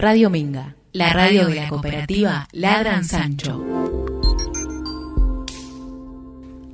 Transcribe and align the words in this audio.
Radio 0.00 0.30
Minga, 0.30 0.76
la 0.92 1.12
radio 1.12 1.46
de 1.46 1.56
la 1.56 1.68
cooperativa 1.68 2.48
Ladran 2.52 3.04
Sancho. 3.04 3.62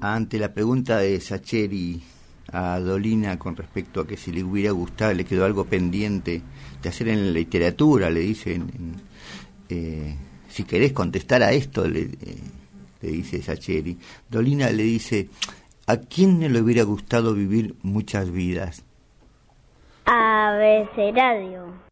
Ante 0.00 0.40
la 0.40 0.52
pregunta 0.52 0.98
de 0.98 1.20
Sacheri 1.20 2.02
a 2.50 2.80
Dolina 2.80 3.38
con 3.38 3.54
respecto 3.54 4.00
a 4.00 4.08
que 4.08 4.16
si 4.16 4.32
le 4.32 4.42
hubiera 4.42 4.72
gustado, 4.72 5.14
le 5.14 5.24
quedó 5.24 5.44
algo 5.44 5.66
pendiente 5.66 6.42
de 6.82 6.88
hacer 6.88 7.06
en 7.10 7.26
la 7.26 7.30
literatura, 7.30 8.10
le 8.10 8.18
dicen, 8.18 9.00
eh, 9.68 10.16
si 10.48 10.64
querés 10.64 10.92
contestar 10.92 11.44
a 11.44 11.52
esto, 11.52 11.86
le, 11.86 12.00
eh, 12.00 12.38
le 13.02 13.08
dice 13.08 13.40
Sacheri. 13.40 13.96
Dolina 14.28 14.68
le 14.70 14.82
dice, 14.82 15.28
¿a 15.86 15.96
quién 15.96 16.40
le 16.40 16.60
hubiera 16.60 16.82
gustado 16.82 17.34
vivir 17.34 17.76
muchas 17.82 18.32
vidas? 18.32 18.82
A 20.06 20.58
Radio. 21.14 21.91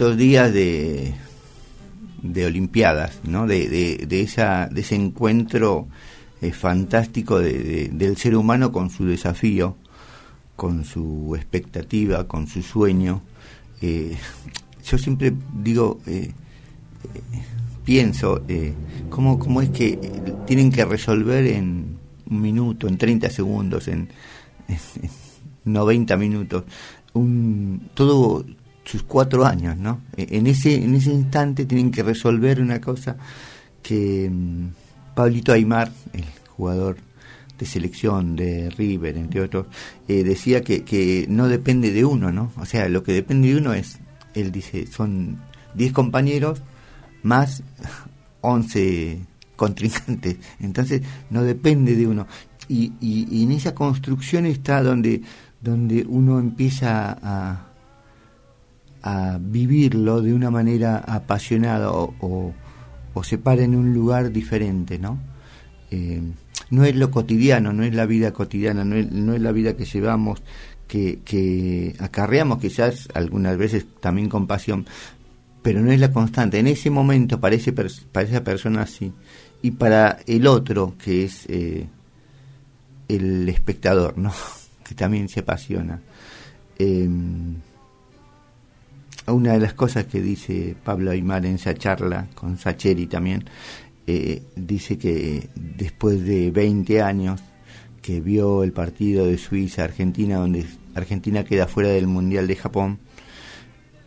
estos 0.00 0.16
días 0.16 0.50
de, 0.54 1.12
de 2.22 2.46
Olimpiadas, 2.46 3.20
¿no? 3.24 3.46
de, 3.46 3.68
de, 4.08 4.20
esa, 4.22 4.66
de 4.68 4.80
ese 4.80 4.94
encuentro 4.94 5.88
eh, 6.40 6.52
fantástico 6.52 7.38
del 7.38 8.16
ser 8.16 8.34
humano 8.34 8.72
con 8.72 8.88
su 8.88 9.04
desafío, 9.04 9.76
con 10.56 10.86
su 10.86 11.34
expectativa, 11.36 12.26
con 12.26 12.46
su 12.46 12.62
sueño. 12.62 13.20
Eh, 13.82 14.16
yo 14.82 14.96
siempre 14.96 15.34
digo, 15.62 16.00
eh, 16.06 16.32
pienso, 17.84 18.40
¿cómo, 19.10 19.38
¿cómo, 19.38 19.60
es 19.60 19.68
que 19.68 19.98
tienen 20.46 20.72
que 20.72 20.86
resolver 20.86 21.46
en 21.46 21.98
un 22.30 22.40
minuto, 22.40 22.88
en 22.88 22.96
30 22.96 23.28
segundos, 23.28 23.86
en, 23.86 24.08
en 24.66 24.80
90 25.66 26.16
minutos, 26.16 26.64
un, 27.12 27.90
todo 27.92 28.46
sus 28.84 29.02
cuatro 29.02 29.44
años, 29.44 29.76
¿no? 29.76 30.00
E, 30.16 30.26
en 30.36 30.46
ese, 30.46 30.74
en 30.74 30.94
ese 30.94 31.10
instante 31.10 31.64
tienen 31.66 31.90
que 31.90 32.02
resolver 32.02 32.60
una 32.60 32.80
cosa 32.80 33.16
que 33.82 34.28
mm, 34.30 35.14
Pablito 35.14 35.52
Aymar, 35.52 35.90
el 36.12 36.24
jugador 36.48 36.96
de 37.58 37.66
selección 37.66 38.36
de 38.36 38.70
River, 38.70 39.16
entre 39.18 39.42
otros, 39.42 39.66
eh, 40.08 40.24
decía 40.24 40.62
que, 40.62 40.82
que 40.82 41.26
no 41.28 41.46
depende 41.48 41.92
de 41.92 42.04
uno, 42.04 42.32
¿no? 42.32 42.52
O 42.56 42.64
sea, 42.64 42.88
lo 42.88 43.02
que 43.02 43.12
depende 43.12 43.48
de 43.48 43.56
uno 43.56 43.74
es, 43.74 43.98
él 44.34 44.50
dice, 44.50 44.86
son 44.86 45.38
10 45.74 45.92
compañeros 45.92 46.62
más 47.22 47.62
11 48.40 49.20
contrincantes, 49.56 50.36
entonces 50.58 51.02
no 51.28 51.42
depende 51.42 51.96
de 51.96 52.06
uno. 52.06 52.26
Y, 52.66 52.92
y, 53.00 53.26
y 53.30 53.42
en 53.42 53.52
esa 53.52 53.74
construcción 53.74 54.46
está 54.46 54.82
donde, 54.82 55.22
donde 55.60 56.06
uno 56.08 56.38
empieza 56.38 57.18
a, 57.22 57.69
a 59.02 59.38
vivirlo 59.40 60.20
de 60.22 60.34
una 60.34 60.50
manera 60.50 60.98
apasionada 60.98 61.90
o, 61.92 62.52
se 63.22 63.38
para 63.38 63.62
en 63.62 63.74
un 63.74 63.92
lugar 63.92 64.32
diferente, 64.32 64.98
¿no? 64.98 65.18
Eh, 65.90 66.22
no 66.70 66.84
es 66.84 66.94
lo 66.96 67.10
cotidiano, 67.10 67.72
no 67.72 67.82
es 67.82 67.94
la 67.94 68.06
vida 68.06 68.32
cotidiana, 68.32 68.84
no 68.84 68.96
es, 68.96 69.10
no 69.10 69.34
es 69.34 69.42
la 69.42 69.52
vida 69.52 69.76
que 69.76 69.84
llevamos, 69.84 70.42
que, 70.88 71.20
que 71.24 71.94
acarreamos 71.98 72.58
quizás 72.58 73.08
algunas 73.12 73.58
veces 73.58 73.84
también 74.00 74.28
con 74.28 74.46
pasión, 74.46 74.86
pero 75.62 75.80
no 75.80 75.92
es 75.92 76.00
la 76.00 76.12
constante. 76.12 76.58
En 76.58 76.66
ese 76.66 76.90
momento 76.90 77.40
para, 77.40 77.56
para 78.12 78.28
esa 78.28 78.44
persona 78.44 78.86
sí. 78.86 79.12
Y 79.62 79.72
para 79.72 80.18
el 80.26 80.46
otro, 80.46 80.94
que 80.96 81.24
es 81.24 81.44
eh, 81.48 81.86
el 83.08 83.48
espectador, 83.48 84.16
¿no? 84.16 84.32
que 84.84 84.94
también 84.94 85.28
se 85.28 85.40
apasiona. 85.40 86.00
Eh, 86.78 87.08
una 89.32 89.52
de 89.52 89.60
las 89.60 89.74
cosas 89.74 90.06
que 90.06 90.20
dice 90.20 90.76
Pablo 90.84 91.10
Aymar 91.10 91.46
en 91.46 91.54
esa 91.56 91.74
charla 91.74 92.28
con 92.34 92.58
Sacheri 92.58 93.06
también, 93.06 93.44
eh, 94.06 94.42
dice 94.56 94.98
que 94.98 95.48
después 95.54 96.24
de 96.24 96.50
20 96.50 97.02
años 97.02 97.40
que 98.02 98.20
vio 98.20 98.64
el 98.64 98.72
partido 98.72 99.26
de 99.26 99.38
Suiza-Argentina, 99.38 100.36
donde 100.36 100.64
Argentina 100.94 101.44
queda 101.44 101.66
fuera 101.66 101.90
del 101.90 102.06
Mundial 102.06 102.46
de 102.46 102.56
Japón, 102.56 102.98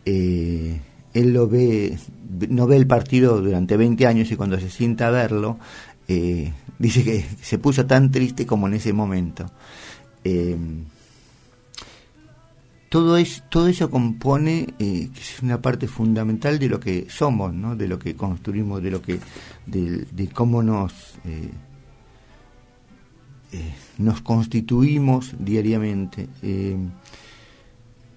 eh, 0.04 0.80
él 1.14 1.32
lo 1.32 1.48
ve, 1.48 1.96
no 2.48 2.66
ve 2.66 2.76
el 2.76 2.86
partido 2.86 3.40
durante 3.40 3.76
20 3.76 4.06
años 4.06 4.30
y 4.30 4.36
cuando 4.36 4.58
se 4.58 4.68
sienta 4.68 5.08
a 5.08 5.10
verlo, 5.10 5.58
eh, 6.08 6.52
dice 6.78 7.04
que 7.04 7.24
se 7.40 7.58
puso 7.58 7.86
tan 7.86 8.10
triste 8.10 8.46
como 8.46 8.66
en 8.66 8.74
ese 8.74 8.92
momento 8.92 9.46
todo, 12.94 13.16
es, 13.16 13.42
todo 13.48 13.66
eso 13.66 13.90
compone, 13.90 14.68
eh, 14.78 15.10
que 15.12 15.20
es 15.20 15.42
una 15.42 15.60
parte 15.60 15.88
fundamental 15.88 16.60
de 16.60 16.68
lo 16.68 16.78
que 16.78 17.06
somos, 17.10 17.52
¿no? 17.52 17.74
de 17.74 17.88
lo 17.88 17.98
que 17.98 18.14
construimos, 18.14 18.84
de 18.84 18.92
lo 18.92 19.02
que, 19.02 19.18
de, 19.66 20.28
cómo 20.32 20.62
nos, 20.62 20.92
eh, 21.24 21.50
eh, 23.50 23.74
nos 23.98 24.20
constituimos 24.20 25.34
diariamente. 25.40 26.28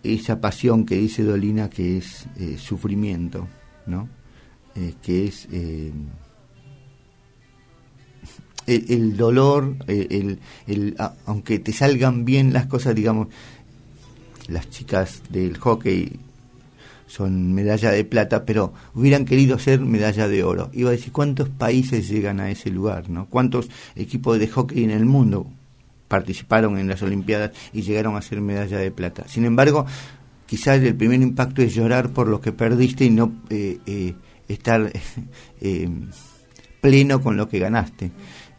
esa 0.04 0.40
pasión 0.40 0.86
que 0.86 0.98
dice 0.98 1.24
Dolina 1.24 1.72
que 1.72 1.98
es 1.98 2.28
sufrimiento, 2.60 3.48
¿no? 3.88 4.08
que 5.02 5.26
es 5.26 5.48
el, 8.68 9.18
dolor, 9.18 9.76
el, 9.88 10.40
el, 10.68 10.96
aunque 11.26 11.58
te 11.58 11.74
salgan 11.74 12.26
bien 12.26 12.54
las 12.54 12.68
cosas, 12.68 12.94
digamos, 12.94 13.30
las 14.48 14.70
chicas 14.70 15.22
del 15.30 15.58
hockey 15.58 16.20
son 17.08 17.54
medalla 17.54 17.92
de 17.92 18.04
plata, 18.04 18.46
pero 18.46 18.74
hubieran 18.94 19.26
querido 19.26 19.58
ser 19.58 19.80
medalla 19.80 20.28
de 20.28 20.44
oro. 20.44 20.70
Iba 20.74 20.90
a 20.90 20.92
decir, 20.92 21.12
¿cuántos 21.12 21.50
países 21.50 22.10
llegan 22.10 22.40
a 22.40 22.52
ese 22.52 22.70
lugar? 22.70 23.10
¿no? 23.10 23.28
¿Cuántos 23.28 23.70
equipos 23.96 24.38
de 24.40 24.48
hockey 24.48 24.84
en 24.84 24.92
el 24.92 25.06
mundo 25.06 25.48
participaron 26.08 26.78
en 26.78 26.88
las 26.88 27.02
Olimpiadas 27.02 27.52
y 27.74 27.82
llegaron 27.82 28.16
a 28.16 28.22
ser 28.22 28.42
medalla 28.42 28.78
de 28.78 28.92
plata? 28.92 29.24
Sin 29.28 29.46
embargo, 29.46 29.86
quizás 30.46 30.82
el 30.82 30.96
primer 30.96 31.22
impacto 31.22 31.62
es 31.62 31.74
llorar 31.74 32.12
por 32.12 32.28
lo 32.28 32.42
que 32.42 32.52
perdiste 32.52 33.06
y 33.06 33.10
no 33.10 33.32
eh, 33.50 33.80
eh, 33.86 34.14
estar 34.48 34.92
eh, 35.62 35.90
pleno 36.82 37.22
con 37.22 37.38
lo 37.38 37.48
que 37.48 37.60
ganaste. 37.60 38.12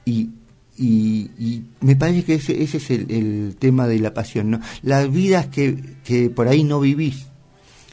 Y 0.06 0.30
y, 0.78 1.64
me 1.80 1.96
parece 1.96 2.24
que 2.24 2.34
ese, 2.34 2.62
ese 2.62 2.76
es 2.76 2.90
el, 2.90 3.56
tema 3.58 3.86
de 3.88 3.98
la 3.98 4.14
pasión, 4.14 4.50
¿no? 4.50 4.60
Las 4.82 5.10
vidas 5.10 5.46
que, 5.48 5.76
que 6.04 6.30
por 6.30 6.48
ahí 6.48 6.62
no 6.62 6.80
vivís, 6.80 7.26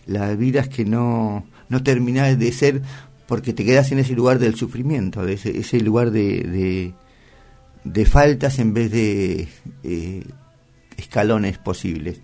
las 0.06 0.38
vidas 0.38 0.70
que 0.70 0.86
no, 0.86 1.46
no 1.70 1.84
terminás 1.84 2.38
de 2.38 2.52
ser 2.52 2.82
porque 3.28 3.54
te 3.54 3.66
quedas 3.66 3.92
en 3.92 4.00
ese 4.00 4.14
lugar 4.14 4.38
del 4.38 4.56
sufrimiento, 4.56 5.26
de 5.26 5.34
ese, 5.34 5.58
ese 5.58 5.80
lugar 5.80 6.12
de, 6.12 6.94
de, 7.84 8.06
faltas 8.06 8.60
en 8.60 8.74
vez 8.74 8.92
de 8.92 9.48
eh, 9.84 10.24
escalones 10.98 11.58
posibles. 11.58 12.20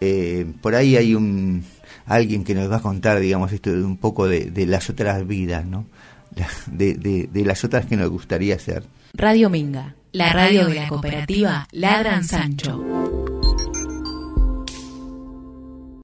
Eh, 0.00 0.46
por 0.62 0.74
ahí 0.74 0.96
hay 0.96 1.14
un 1.14 1.64
alguien 2.06 2.44
que 2.44 2.54
nos 2.54 2.70
va 2.70 2.76
a 2.76 2.82
contar, 2.82 3.20
digamos, 3.20 3.52
esto 3.52 3.70
de 3.70 3.84
un 3.84 3.98
poco 3.98 4.26
de, 4.26 4.46
de 4.46 4.64
las 4.64 4.88
otras 4.88 5.26
vidas, 5.26 5.66
¿no? 5.66 5.84
De, 6.66 6.94
de, 6.94 7.28
de 7.30 7.44
las 7.44 7.64
otras 7.64 7.84
que 7.84 7.96
nos 7.96 8.08
gustaría 8.08 8.58
ser. 8.58 8.84
Radio 9.12 9.50
Minga 9.50 9.97
la 10.12 10.32
radio 10.32 10.66
de 10.66 10.74
la 10.74 10.88
cooperativa 10.88 11.66
Ladran 11.72 12.24
Sancho. 12.24 12.97